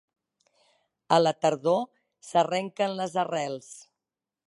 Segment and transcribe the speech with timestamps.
[1.17, 1.85] A la tardor
[2.31, 3.73] s'arrenquen les arrels.